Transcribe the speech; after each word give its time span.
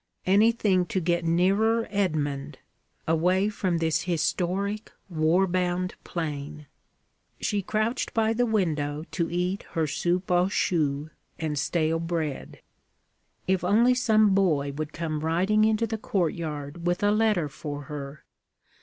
Anything 0.25 0.87
to 0.87 0.99
get 0.99 1.23
nearer 1.25 1.87
Edmund, 1.91 2.57
away 3.07 3.49
from 3.49 3.77
this 3.77 4.01
historic, 4.05 4.91
war 5.09 5.45
bound 5.45 5.93
plain! 6.03 6.65
She 7.39 7.61
crouched 7.61 8.11
by 8.11 8.33
the 8.33 8.47
window 8.47 9.03
to 9.11 9.29
eat 9.29 9.61
her 9.73 9.85
soupe 9.85 10.31
aux 10.31 10.49
choux 10.49 11.11
and 11.37 11.59
stale 11.59 11.99
bread. 11.99 12.63
If 13.47 13.63
only 13.63 13.93
some 13.93 14.33
boy 14.33 14.71
would 14.71 14.91
come 14.91 15.19
riding 15.19 15.65
into 15.65 15.85
the 15.85 15.99
courtyard 15.99 16.87
with 16.87 17.03
a 17.03 17.11
letter 17.11 17.47
for 17.47 17.83
her! 17.83 18.23